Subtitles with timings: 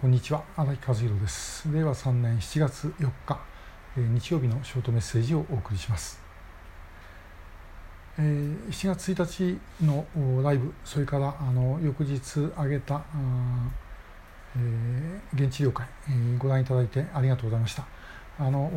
[0.00, 1.68] こんにちは荒木和弘です。
[1.72, 3.40] 令和3年7月4日、
[3.96, 6.20] えー、日曜日のショートメッセージをお送りします、
[8.16, 10.06] えー、7月1日の
[10.40, 13.02] ライブそれからあの翌日上げた、
[14.56, 17.84] えー、現地了解、えー、ご覧いただいてありがとうございました。
[18.38, 18.70] あの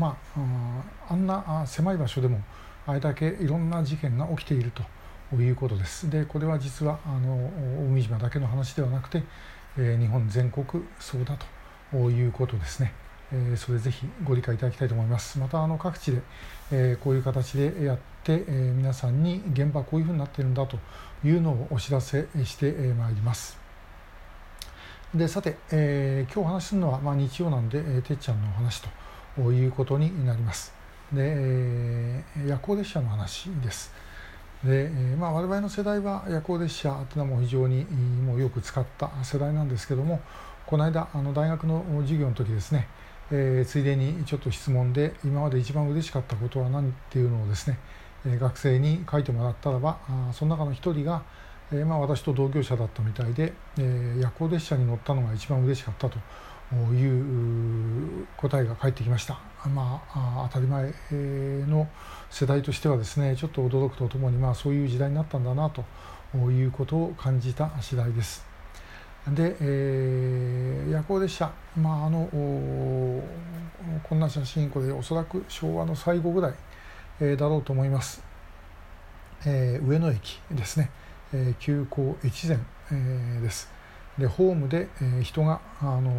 [0.00, 2.42] まああんな狭い場所でも
[2.88, 4.72] あれだけいろんな事件が起きている
[5.30, 6.10] ということです。
[6.10, 7.36] でこれは実はあの
[7.84, 9.22] 大海島だけの話ではなくて
[9.78, 10.66] え日本全国
[10.98, 11.36] そうだ
[11.90, 12.92] ということですね。
[13.32, 15.38] えそれぜひご理解いただきたいと思います。
[15.38, 16.22] またあの各地で、
[16.72, 20.78] えこういう形でやって、え皆さんに現場こういうふうになっているんだと
[21.24, 23.58] いうのをお知らせしてまいります。
[25.14, 28.82] でさて、えー、今日お話しするのは、まあ、日曜なんで、えー、てっちゃんのお話
[29.36, 30.74] ということになります。
[31.12, 33.90] で、えー、夜行列車の話です。
[34.64, 40.20] で、まあ、我々の世代は夜行列車というのはもう非常にもうよく使った世代なんですけども
[40.66, 42.88] この間あの大学の授業の時ですね、
[43.30, 47.78] えー、ついでにちょっと質問で今まで一番嬉しかったことは何っていうのをですね、
[48.26, 51.22] え、学生に書いてもらったらばあその中の一人が、
[51.72, 56.18] えーまあ、私と同業者だったみたいで、えー、夜行列車に乗ったのが一番嬉しかったと
[56.74, 59.38] いう答えが返ってきました。
[59.68, 60.94] まあ、当たり前
[61.66, 61.88] の
[62.30, 65.84] 世代としてはですねちょっと驚くとともに、まあ、そういう時代になったんだなと
[66.36, 68.46] いうことを感じた次第です。
[69.34, 72.28] で、えー、夜行列車、まあ、あの
[74.02, 76.54] こんな写真これおそらく昭和の最後ぐらい、
[77.20, 78.22] えー、だろうと思います、
[79.44, 80.90] えー、上野駅ですね、
[81.32, 82.58] えー、急行越前、
[82.90, 83.77] えー、です
[84.18, 86.12] でホームで、え、人があの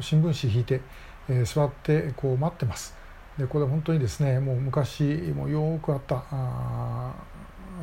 [0.00, 0.80] 新聞紙引いて、
[1.28, 2.94] え、座ってこう待ってます。
[3.38, 5.02] でこれ本当にですねもう昔
[5.34, 7.14] もよくあったあ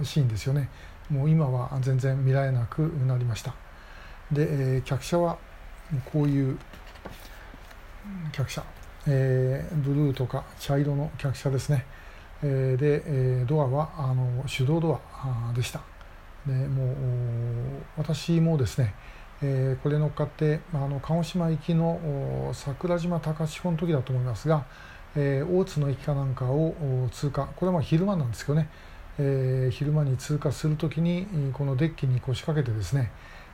[0.03, 0.69] シーンですよね。
[1.09, 3.53] もう今は全然見られなくなりました。
[4.31, 5.37] で、え、客車は
[6.11, 6.57] こういう
[8.31, 8.63] 客車、
[9.07, 11.85] えー、ブルーとか茶色の客車ですね、
[12.43, 15.81] え、で、え、ドアはあの手動ドアでした。
[16.45, 16.95] でもう
[17.97, 18.93] 私もですね
[19.41, 24.65] えー、これ乗っかってあの鹿児島行きの桜島高千穂の時だと思いますが、
[25.15, 26.75] えー、大津の駅かなんかを
[27.11, 28.69] 通過これはま昼間なんですけどね、
[29.17, 33.11] えー、昼間に通過する時にこのデッキに腰掛けてですね、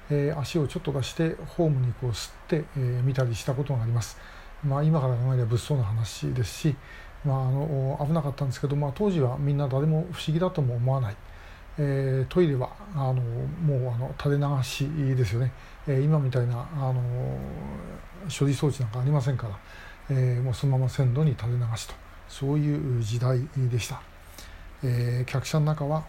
[0.09, 4.17] え、足をちょっと出してホームにこう吸って、え、見たりしたことがあります。
[4.63, 6.75] まあ、今から考えれば物騒な話ですし、
[7.23, 11.15] まあ、あの危なかったんですけど、まあ、当時はみんな誰も不思議だとも思わない。
[11.77, 15.51] えー、トイレはあのもうあの垂れ流しですよね、
[15.87, 17.01] えー、今みたいなあの
[18.29, 19.59] 処理装置なんかありませんから、
[20.09, 22.05] えー、もうそのまま線路に垂れ流しと。
[22.27, 24.01] そういう時代でした、
[24.83, 26.05] えー、客車の中は、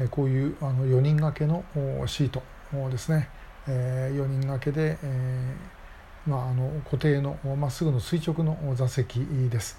[0.00, 1.64] えー、こういうあの4人掛けの
[2.06, 2.42] シート
[2.90, 3.28] ですね、
[3.68, 9.20] えー、4人掛けで、えーまあ、あの固定のまっすぐの垂直の座席
[9.50, 9.78] です。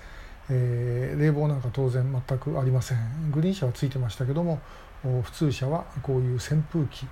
[0.49, 3.31] えー、冷房なんか当然全くありません。
[3.31, 4.59] グリーン車はついてましたけども
[5.01, 7.05] 普通車はこういう扇風機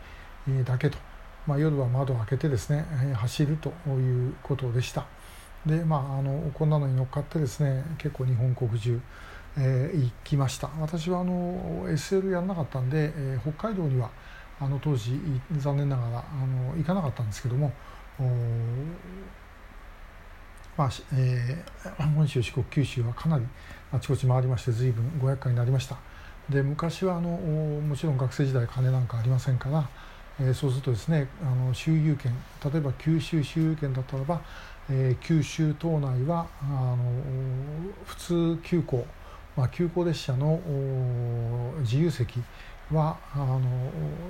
[0.65, 0.97] だけと、
[1.45, 5.05] まあ、夜は窓を開けてですね走るということでした。
[5.65, 8.99] でまああのこんなのに乗っかってですね結構日本国中、
[9.57, 10.69] えー、行きました。
[10.79, 14.09] 私はあの SL やらなかったんで、えー、北海道には
[14.59, 15.19] あの当時
[15.57, 17.71] 残念ながらあの行かなかったんですけども
[20.77, 23.45] まあえー、本州四国九州はかなり
[23.91, 25.97] あちこち回りまして随分ご厄介になりました
[26.49, 29.89] で昔はあのもちろん学生時代金なんかありませんから、
[30.39, 32.33] えー、そうするとですねあの周遊券
[32.71, 34.41] 例えば九州周遊券だったらば、
[34.89, 36.97] えー、九州島内はあの
[38.05, 39.05] 普通急行、
[39.57, 40.59] まあ、急行列車の
[41.81, 42.41] 自由席
[42.91, 43.61] はあの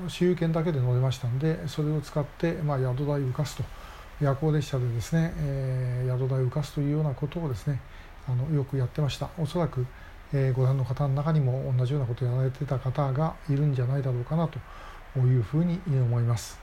[0.07, 3.63] 周遊券だけで乗れましたんでそれを使って、まあ、宿代を浮かすと。
[4.21, 7.81] 夜行列車でですね、えー、宿代を浮かすというようなことをですね
[8.27, 9.29] あのよくやってました。
[9.39, 9.85] おそらく、
[10.31, 16.59] えー、ご覧の方の中にも同じようなことをやられてた方がいるんじゃないだろうかなというふうに思います。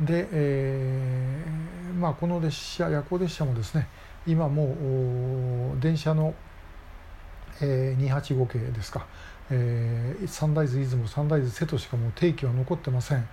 [0.00, 3.88] で、えー、まあ、この列車夜行列車もですね
[4.26, 6.34] 今もう電車の、
[7.60, 9.06] えー、285系ですか、
[9.50, 13.26] えー、サンライズ出雲サンライズ瀬戸しかもう定期は残ってません。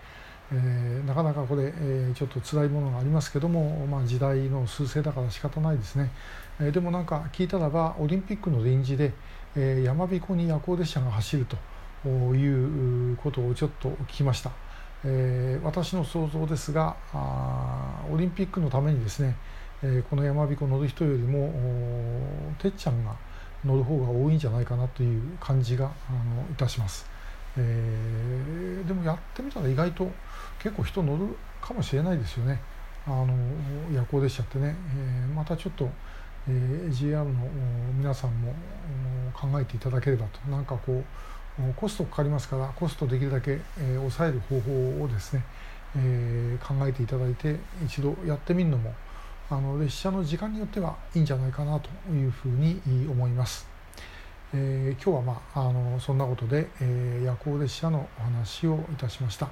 [0.52, 6.12] えー、なかなかこれ、えー、ちょっと辛いものがありますけども、まあ、時代の趨勢だから仕方ないですね、
[6.60, 9.14] えー、でもなんか聞いたらばオリンピックの臨時で、
[9.56, 14.52] えー、山彦に夜行列車が走るということをちょっと聞きました、
[15.06, 19.36] えー、私の想像ですがあオリンピックのためにですね、
[19.82, 21.52] えー、この山彦乗る人よりも
[22.60, 23.16] てっちゃんが
[23.66, 27.06] 乗る方が多いんじゃないかなという感じがあのいたします。
[27.58, 30.12] えー、でもやってみたら意外と
[30.60, 32.60] 結構人乗るかもしれないですよね。
[33.06, 33.28] あの
[33.94, 35.90] 夜行列車ってね、えー、またちょっと、
[36.48, 37.32] えー、JR の
[37.98, 38.54] 皆さんも
[39.34, 40.40] 考えていただければと。
[40.50, 41.04] なんかこ
[41.60, 45.44] うコストかかりますからコストできるだけ、えー、抑える方法をですね、
[45.96, 48.94] えー、考えていただいて一度やってみるのも
[49.50, 53.73] あの列車の時間によってはいいんじゃないかなというふうに思います。
[54.56, 59.50] えー、今日は、まあ、あのそんなことで、えー、夜行列車のお話をいたしました。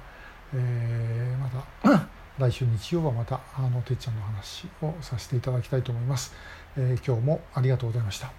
[0.54, 2.06] えー、また
[2.38, 6.32] 来週日曜はまたあのてっちゃんの話をさせていただきたいと思います。
[6.76, 8.30] えー、今日もありがとうございました。